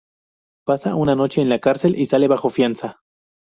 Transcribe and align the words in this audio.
Pasa 0.65 0.95
una 0.95 1.15
noche 1.15 1.43
en 1.43 1.49
la 1.49 1.59
cárcel 1.59 1.95
y 1.99 2.07
sale 2.07 2.27
bajo 2.27 2.49
fianza. 2.49 3.01